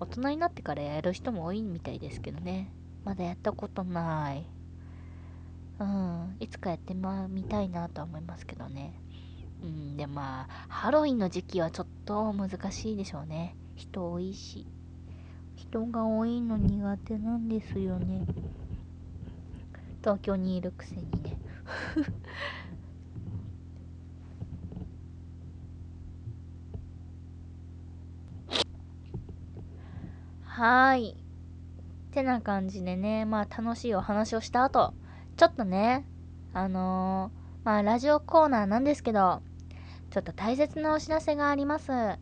[0.00, 2.72] 大人になってからやる人も多いみたいですけどね。
[3.04, 4.46] まだやったことない。
[5.78, 8.98] うん、いつかやってみたいなとは思いますけどね。
[9.62, 13.56] うん、でまあ、ハロウィンの時期はちょっと難しいでしょうね。
[13.74, 14.66] 人多いし。
[15.56, 18.26] 人が多いの苦手なんですよね。
[20.00, 21.38] 東京にいるくせにね。
[30.44, 31.16] はーい。
[32.12, 34.94] てな感じでね、まあ楽しいお話をした後、
[35.36, 36.06] ちょっとね、
[36.52, 39.42] あのー、まあ、ラジオコーナーなんですけど、
[40.10, 41.90] ちょっと大切なお知らせがあります。
[41.90, 42.18] は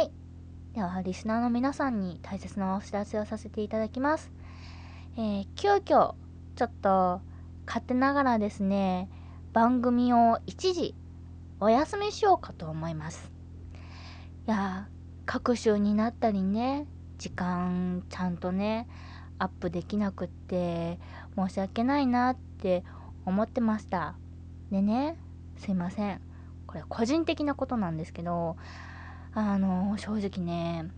[0.00, 0.10] い。
[0.78, 4.30] では、リスナーの皆さんに大切なお知らせをさせていただきます。
[5.16, 7.20] えー、急遽、ちょっと、
[7.66, 9.08] 勝手ながらですね、
[9.52, 10.94] 番組を一時、
[11.58, 13.32] お休みしようかと思います。
[14.46, 14.86] いや
[15.26, 16.86] 各週になったりね、
[17.18, 18.86] 時間ちゃんとね、
[19.40, 21.00] アップできなくって
[21.36, 22.84] 申し訳ないなって
[23.26, 24.14] 思ってました
[24.70, 25.16] でね
[25.56, 26.20] すいません
[26.68, 28.56] これ個人的なことなんですけど
[29.40, 30.90] あの正直ね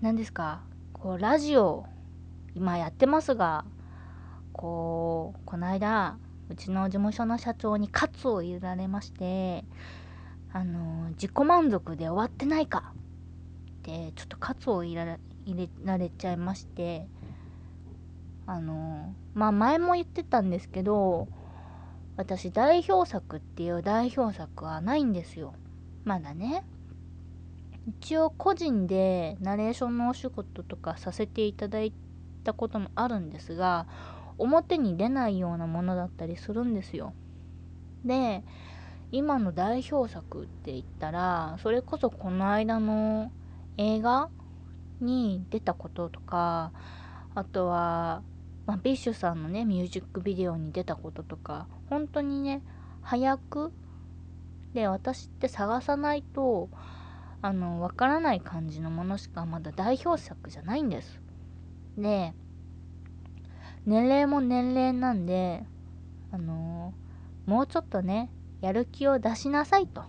[0.00, 1.86] 何ですかこうラジオ
[2.56, 3.64] 今やってますが
[4.52, 9.64] こうこの間うちの事務所の社長に喝を入れられまして
[10.52, 12.92] あの自己満足で終わってないか
[13.78, 15.18] ってちょっと喝を入れ
[15.84, 17.06] られちゃいまして
[18.44, 21.28] あのまあ前も言ってたんですけど
[22.16, 25.54] 私代表作っていう代表作はないんですよ。
[26.04, 26.64] まだね。
[27.86, 31.92] 一応個人でナレーションのお仕事とかさせていただい
[32.44, 33.86] たこともあるんですが
[34.38, 37.14] 表に出ないようなものだったりするんですよ。
[38.04, 38.44] で
[39.12, 43.32] 今の代表作って言ったらそれこそこの間の
[43.76, 44.28] 映画
[45.00, 46.72] に出たこととか
[47.34, 48.22] あとは、
[48.66, 52.62] まあ、 BiSH さんのねミュージックビデオに出たこととか本当にね
[53.02, 53.72] 端役
[54.74, 56.68] で私って探さないと
[57.42, 61.20] あのわからない感じのものしかまだ代表作じゃないんです。
[61.96, 62.34] で
[63.86, 65.64] 年齢も年齢なんで
[66.30, 66.92] あの
[67.46, 70.04] もうちょっとねやる気を出しなさいと。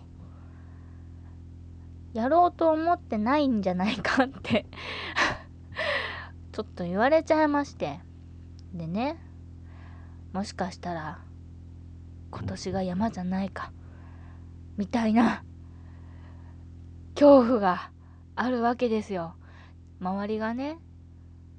[2.12, 4.66] やろうと思ってないんじゃないかって
[6.52, 8.00] ちょっと言われちゃいまして。
[8.74, 9.16] でね
[10.32, 11.20] もしかしたら
[12.30, 13.72] 今年が山じゃないか
[14.76, 15.44] みたいな
[17.14, 17.90] 恐怖が
[18.36, 19.34] あるわけですよ。
[20.00, 20.78] 周りがね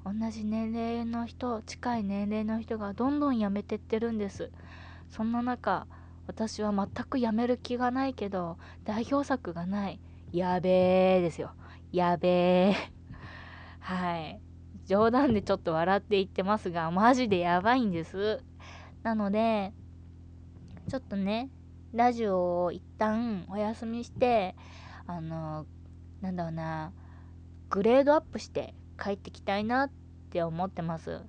[0.06, 4.52] 同じ年齢の人近い年齢の人がどんどん辞めてってるんです。
[5.10, 5.88] そんな中
[6.28, 10.02] 私は全く辞める気がないけど代表作がない。
[10.34, 11.54] やべえですよ。
[11.92, 12.30] やべ
[12.70, 12.76] え
[13.80, 14.43] はい。
[14.86, 18.42] 冗談でちょっと笑って言ってますがマジでやばいんです。
[19.04, 19.74] なので
[20.90, 21.50] ちょっとね
[21.94, 24.56] ラジオを一旦お休みして
[25.08, 25.66] あの
[26.22, 26.92] なんだろうな
[27.70, 29.92] グレードアップして帰ってきたいなっ
[30.30, 31.22] て思ってます。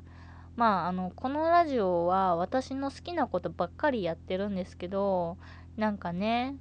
[0.57, 5.37] まああのこのラジオは私の好きなことばっかりやってるんですけど
[5.77, 6.55] なんかね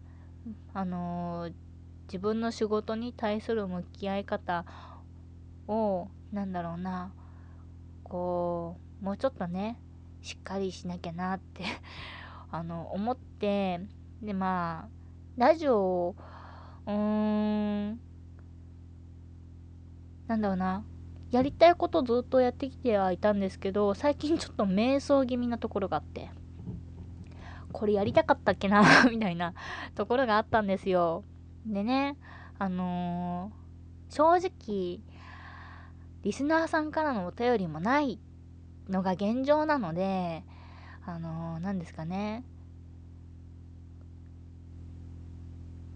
[0.73, 1.49] あの
[2.07, 4.65] 自分の仕事に対する向き合い方
[5.67, 7.13] をなんだろうな。
[8.03, 9.79] こうもうちょっとね
[10.21, 11.63] しっかりしなきゃなって
[12.51, 13.79] あの思って
[14.21, 14.89] でまあ
[15.37, 16.15] ラジオ
[16.85, 17.99] うーん
[20.27, 20.83] なんだろうな。
[21.31, 26.29] やりたいことずっとやってきてはいたんですけど最近ちょっと迷走気味なところがあって
[27.71, 29.55] これやりたかったっけな みたいな
[29.95, 31.23] ところがあったんですよ。
[31.65, 32.17] でね
[32.59, 34.99] あのー、正直
[36.23, 38.19] リスナーさんからのお便りもない
[38.89, 40.43] のが現状なので
[41.05, 42.43] あの何、ですかね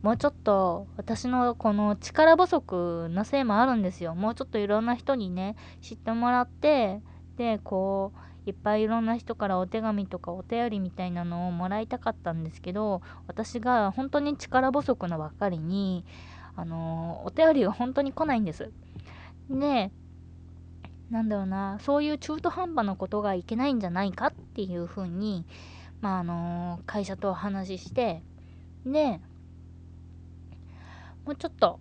[0.01, 4.15] もうちょっと私のこの力不足のせいもあるんですよ。
[4.15, 7.01] もうちょっといろんな人にね、知ってもらって、
[7.35, 8.13] で、こ
[8.45, 16.05] う、いっぱいいろんな人からお手紙とかお便りみたいなのをもらいたかったんですけど、私が本当に力不足なばかりに、
[16.55, 18.71] あのお便りが本当に来ないんです。
[19.49, 19.91] で、
[21.09, 25.45] なんだろうな、そういう中途半端なことがいけないんじゃないかっていうふうに、
[26.01, 28.21] まあ、あの会社とお話しして、
[28.85, 29.19] で、
[31.25, 31.79] もうちょっと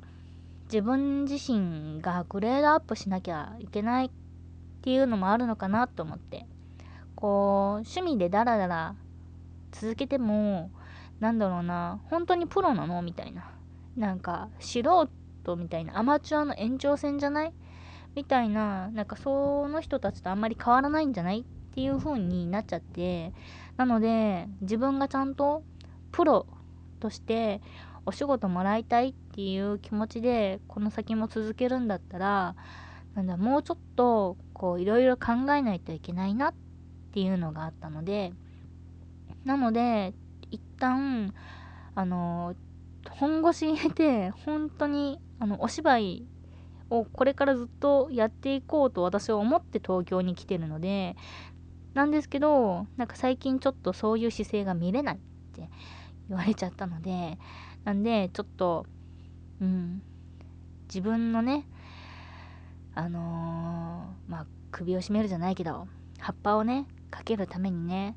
[0.65, 4.11] 自分自身がグレードアップしなきゃいけないっ
[4.83, 6.47] ていうのもあるのかなと思って
[7.15, 8.97] こう趣味でダラダラ
[9.71, 10.71] 続けても
[11.21, 13.01] なんだろうな本当にプロなの？
[13.03, 13.53] みたいな。
[13.97, 15.09] なんか素人
[15.57, 17.53] みたいなアマチュアの延長戦じゃない？
[18.17, 23.33] みたいななんかその人たちとあんまり変わらないんじゃないっていう風になっちゃって
[23.77, 25.63] なので自分がちゃんと
[26.13, 26.47] プロ
[26.99, 27.61] として
[28.07, 32.57] お仕事もらいたいっていう気持ちでこの先も続けるんだったら
[33.15, 36.55] なんだもうちょっとこういろいろ考えないといけないなっ
[37.13, 38.33] ていうのがあったので
[39.45, 40.15] なので
[40.51, 41.35] 一旦
[41.95, 42.55] あの
[43.11, 46.27] 本腰入れて本当にあのお芝居
[46.91, 51.17] をこれからずっとやっていこうと私は思って東京に来てるので
[51.95, 55.19] なんですけどなんか最近ちょっとそういう姿勢が見れないっ
[55.55, 55.69] て
[56.29, 57.39] 言われちゃったので
[57.87, 58.85] なんで、ちょっと、
[59.61, 60.03] うん、
[60.89, 61.65] 自分のね、
[62.97, 65.87] あのー、まあ、首を絞めるじゃないけど、
[66.19, 68.17] 葉っぱをね、かけるためにね、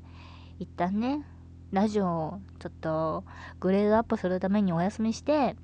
[0.58, 1.24] 一旦ね、
[1.70, 3.22] ラジオをちょっと
[3.60, 5.54] グレードアップするためにお休みして、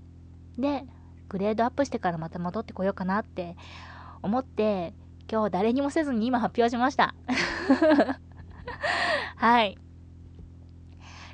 [0.56, 0.84] で、
[1.28, 3.56] グレードアップしてからまた戻ってこようかなって
[4.22, 4.94] 思って、
[5.30, 7.14] 今日誰にもせずに今発表しました。
[9.36, 9.76] はい。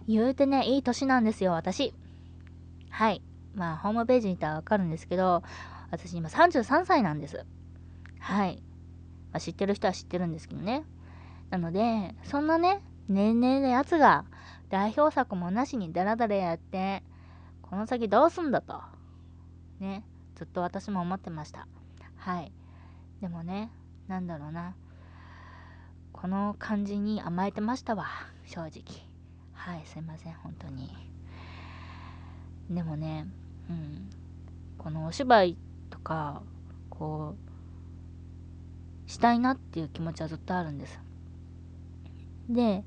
[0.09, 1.95] 言うてね、いい年なんですよ、私。
[2.91, 3.23] はい。
[3.55, 5.43] まあ、ホームページ見たらわかるんですけど、
[5.91, 7.45] 私今33歳なんです。
[8.19, 8.63] はい。
[9.33, 10.85] まあ、知ってる人は知ってるんですけどね。
[11.51, 14.25] なので、そんなね、年齢のやつが
[14.71, 17.03] 代表作もなしにダラダラやって、
[17.61, 18.81] この先どうすんだと。
[19.83, 20.05] ね。
[20.37, 21.67] ずっと私も思ってました。
[22.17, 22.53] はい。
[23.21, 23.71] でもね、
[24.09, 24.75] なんだろうな。
[26.13, 28.07] この感じに甘えてましたわ。
[28.47, 28.83] 正直。
[29.53, 31.13] はい、すいません、本当に。
[32.71, 33.27] でもね、
[33.69, 34.11] うん、
[34.79, 35.57] このお芝居
[35.91, 36.43] とか
[36.91, 37.35] こ
[39.07, 40.99] うしたいなっていう気持ちはずっとあるんです
[42.49, 42.85] で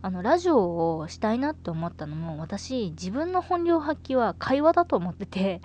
[0.00, 5.60] あのラジオをしたいなって思ったのも私自分の本領発揮は会話だと思ってて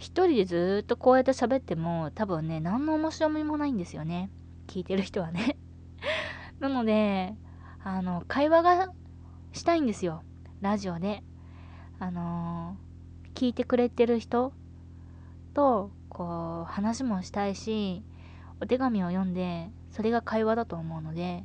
[0.00, 4.30] 一人でずっとこうやって喋っても多分ね何の面白みもないんですよね。
[4.66, 5.56] 聞いてる人はね。
[6.58, 7.34] なので
[7.84, 8.88] あの会話が
[9.52, 10.22] したいんですよ。
[10.60, 11.22] ラジオで。
[12.00, 12.90] あのー
[13.34, 14.52] 聞いてくれてる人
[15.54, 18.02] とこう話もしたいし
[18.60, 21.44] お手紙を読んでそれが会話だと思うので。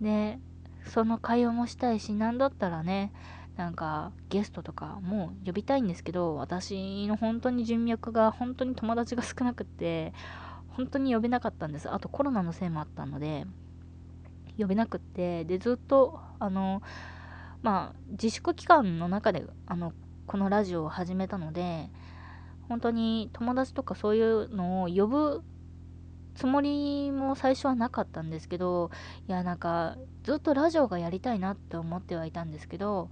[0.00, 0.38] で
[0.86, 3.12] その会話もしたいし何だったらね
[3.60, 10.14] なんかゲストとかも呼びたいんですけど私の本当に人脈が本当に友達が少なくて
[10.70, 11.92] 本当に呼べなかったんです。
[11.92, 13.44] あとコロナのせいもあったので
[14.58, 16.80] 呼べなくってでずっとあの
[17.60, 19.92] まあ自粛期間の中であの
[20.26, 21.90] このラジオを始めたので
[22.70, 25.42] 本当に友達とかそういうのを呼ぶ
[26.34, 28.90] つもりも最初はなかったんですけど
[29.28, 33.10] いやなんかずっとラジオがやりたいなって思ってはいたんですけど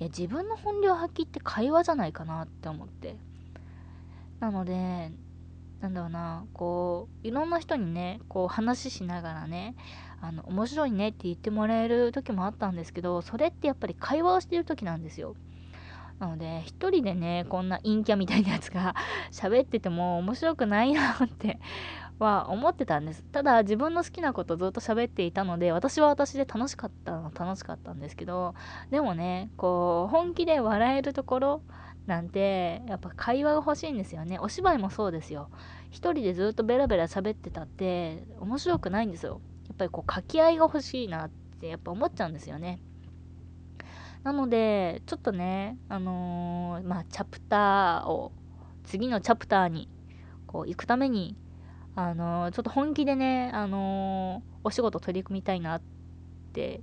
[0.00, 3.16] いや自分の本領発揮って会話じゃないかなって思って。
[4.40, 5.10] なので
[5.80, 9.76] なんだろうなこういろんな人にねこう話しながらね
[10.20, 15.34] あの面白いねって言ってもらえる時もあったんですけどそれってやっぱり会話をしてる時なんですよ。
[16.18, 18.96] なので一人でねこんな陰キャみたいなやつが
[19.30, 21.60] 喋ってても面白くないなって
[22.18, 23.22] は思ってたんです。
[23.32, 28.54] ただ自分の好きなことずっと喋っていたので私は私で楽しかったの楽しかったんですけど
[28.90, 31.62] でもねこう本気で笑えるところ
[32.06, 34.38] なんてやっぱ会話が欲しいんですよね。
[34.38, 35.50] お芝居もそうですよ。
[35.90, 39.40] 一人でずっとベラベラ喋ってたって面白くないんですよ。
[39.68, 42.80] やっぱりこう掛け合いが欲しいなってやっぱ思っちゃうんですよね。
[44.22, 48.32] なのでちょっとねあのー、まあチャプターを
[48.84, 49.88] 次のチャプターに
[50.46, 51.36] こう行くために
[51.98, 55.82] あの、ちょっと本気でね、あの、お仕事取り組みたいなっ
[56.52, 56.80] て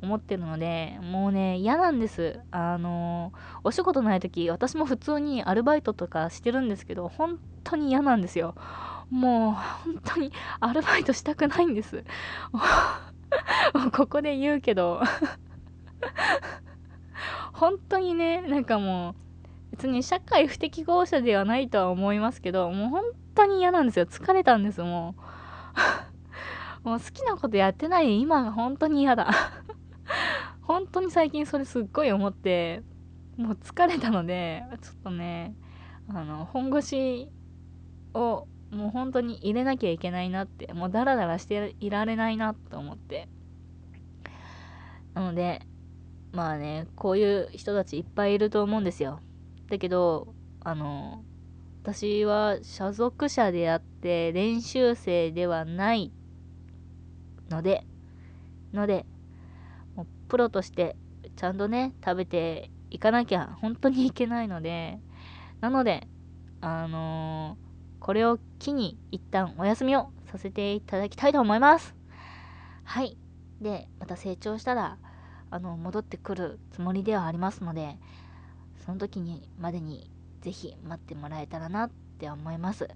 [0.00, 2.38] 思ってるので、もうね、嫌なんです。
[2.52, 3.32] あの、
[3.64, 8.54] お仕事ない時、私も普通にアルバイトとかしてるんですけど、本当に嫌なんですよ。
[9.10, 12.04] もう、本当にアルバイトしたくないんです。
[13.96, 15.00] ここで言うけど
[17.52, 19.14] 本当にね、なんかもう、
[19.72, 23.02] 別に社会不適合者ではないとは思いますけど、もう本
[23.34, 24.06] 当に嫌なんですよ。
[24.06, 25.14] 疲れたんです、も
[26.84, 26.88] う。
[26.88, 29.30] もう好きなことやってない今が本当に嫌だ。
[30.62, 32.82] 本当に最近それすっごい思って、
[33.36, 35.54] もう疲れたので、ちょっとね、
[36.08, 37.28] あの、本腰
[38.14, 43.28] をもう本当に入れなきゃいけないなって、もうダラダラしていられないなと思って。
[45.14, 45.60] なので、
[46.32, 49.20] まあね、こういう人たちいっぱいいると思うんですよ。
[49.68, 51.22] だけど、あの、
[51.82, 56.12] 私は所属者であって練習生ではない
[57.50, 57.84] ので、
[58.72, 59.04] ので、
[59.96, 60.94] もうプロとして
[61.34, 65.00] ちゃんとね、食べていかなきゃ本当にいけないので、
[65.60, 66.06] なので、
[66.60, 71.96] あのー、これを機に一旦お休みをさせていただきたいと思います。
[72.84, 73.16] はい。
[73.60, 74.98] で、また成長したら、
[75.50, 77.98] あの、戻ってくるつもりではありますので、
[78.86, 80.11] その時にまでに
[80.42, 82.88] ぜひ待ってもらえたらなって思います。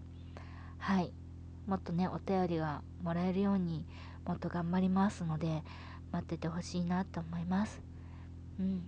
[0.78, 1.12] はい。
[1.66, 3.84] もっとねお便りがもらえるように
[4.24, 5.62] もっと頑張りますので
[6.12, 7.80] 待っててほしいなと思います。
[8.60, 8.82] うん。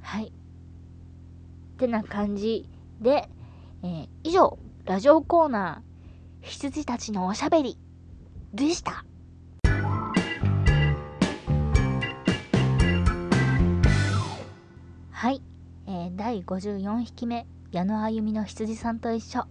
[0.00, 0.26] はい。
[0.26, 2.68] ってな感じ
[3.00, 3.28] で、
[3.82, 7.78] えー、以上ラジオコーナー羊たちのおしゃべり
[8.52, 9.04] でした。
[15.10, 15.40] はい。
[16.04, 19.46] えー、第54匹目矢野あゆみの羊さんと一緒。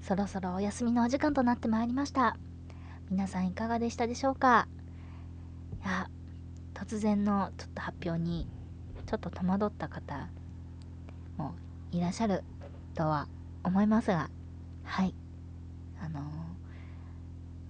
[0.00, 2.36] そろそろお休みのお時間となってまいりました。
[3.10, 4.68] 皆さんいかがでしたでしょうか？
[5.84, 6.08] いや
[6.72, 8.46] 突然のちょっと発表に
[9.06, 10.28] ちょっと戸惑った方
[11.36, 11.56] も
[11.90, 12.44] いらっしゃる
[12.94, 13.26] とは
[13.64, 14.30] 思いますが。
[14.84, 15.12] はい。
[16.00, 16.22] あのー、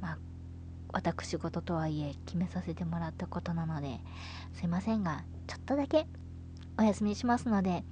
[0.03, 0.19] まあ
[0.93, 4.01] 私事とはいえ決めさせてもらったことなので
[4.53, 6.07] すいませんがちょっとだけ
[6.77, 7.85] お休みしますので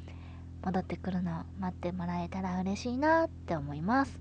[0.66, 4.18] 戻ってくるのを待ってもらえたら嬉しいなって思います。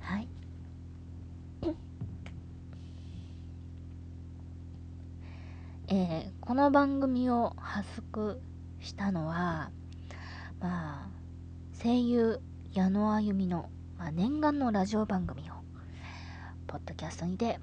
[0.00, 0.26] はい。
[5.86, 8.40] えー、この番組を発足
[8.80, 9.70] したのは
[10.60, 11.08] まあ
[11.80, 12.40] 声優
[12.72, 15.54] 矢野あゆみの、まあ、念願のラジオ番組を
[16.66, 17.60] ポッドキャストにて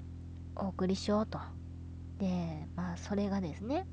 [0.56, 1.38] お送りしようと。
[2.18, 3.86] でまあそれがですね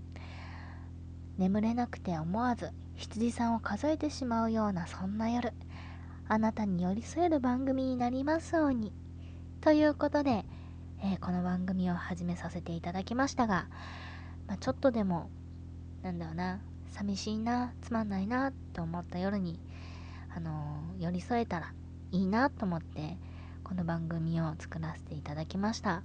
[1.37, 2.71] 眠れなくて思わず
[3.01, 5.53] 羊さんを数えてしまうようなそんな夜
[6.27, 8.93] あなたに寄り添える番組になりますように。
[9.59, 10.45] ということで、
[11.03, 13.65] えー、この番組を始めさせていただきましたが、
[14.47, 15.31] まあ、ちょっとでも
[16.03, 16.59] なんだろうな
[16.91, 19.59] 寂しいなつまんないなと思った夜に、
[20.35, 21.73] あのー、寄り添えたら
[22.11, 23.17] いいなと思って
[23.63, 26.03] この番組を作らせていただきました。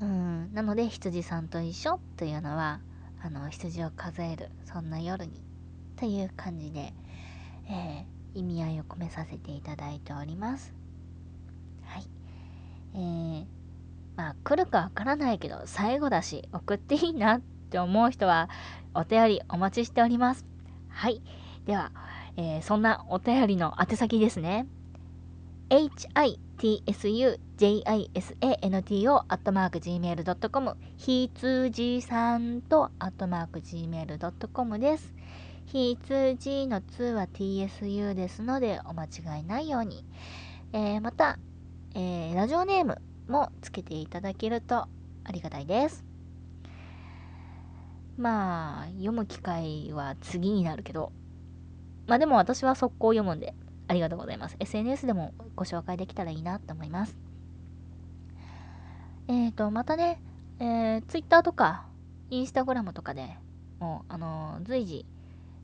[0.00, 2.78] うんなので羊さんと一緒というのは
[3.22, 5.42] あの羊を数えるそんな夜に
[5.96, 6.92] という感じで、
[7.68, 10.72] えー、意味合いを込めさせていただいております。
[11.84, 12.04] はい。
[12.94, 13.44] えー、
[14.16, 18.48] まあ来るかわからないけど最後だし送っていいなって思う人は
[18.94, 20.46] お便りお待ちしております。
[20.88, 21.22] はい。
[21.66, 21.92] では、
[22.36, 24.66] えー、そんなお便りの宛先ですね。
[25.68, 27.38] hitsu
[29.26, 35.12] アットマーク gmail.com ひつじさんと gmail.com です。
[35.66, 40.04] ひつじの2は tsu ですのでお間違いないように。
[40.72, 41.40] えー、また、
[41.96, 44.88] えー、ラジオネームもつけていただけるとあ
[45.32, 46.04] りがたいです。
[48.16, 51.10] まあ、読む機会は次になるけど、
[52.06, 53.52] まあでも私は速攻読むんで、
[53.88, 54.54] ありがとうございます。
[54.60, 57.27] SNS でもご紹介できたらいいなと思います。
[59.28, 60.20] えっ、ー、と、またね、
[60.58, 61.86] えー、Twitter とか、
[62.30, 63.36] Instagram とかで
[63.78, 65.06] もう、あのー、随時、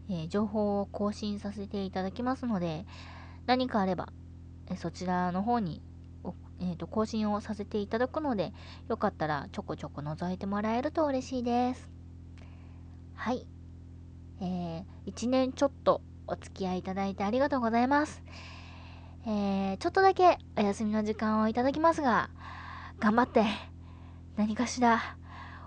[0.09, 2.87] えー、情報を更新させていただきますので、
[3.47, 4.11] 何かあれば、
[4.71, 5.83] えそちらの方に
[6.61, 8.53] えーと、更新をさせていただくので、
[8.89, 11.89] よかったらちょこちょこ覗いてもらえると嬉しいです。
[13.15, 13.47] はい。
[14.41, 18.23] えー、1年ちょっとお付き合いいただいてありがとうございます。
[19.27, 22.31] えー、ちょっとだけお休みの時間をいただきますが、
[22.99, 23.45] 頑張って
[24.37, 25.17] 何かしら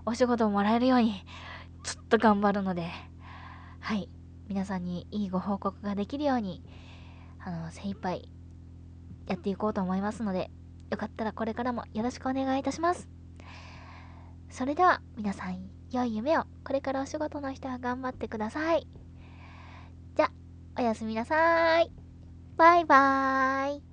[0.06, 1.24] お仕事をもらえるように
[1.84, 2.90] ちょっと頑張るので、
[3.80, 4.10] はい。
[4.50, 6.64] 皆さんにいいご報告ができるように、
[7.40, 8.30] あの、精一杯
[9.28, 10.50] やっていこうと思いますので、
[10.90, 13.08] よかったらこれからもよろしくお願いいたします。
[14.50, 18.88] それでは皆さん、良い夢をこれからお仕事の人は頑張ってください。
[20.16, 20.32] じゃ、
[20.78, 21.92] おやすみなさい。
[22.56, 23.87] バイバーイ。